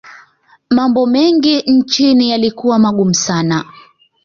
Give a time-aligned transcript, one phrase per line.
[0.69, 3.65] mambo mengi nchini yalikuwa magumu sana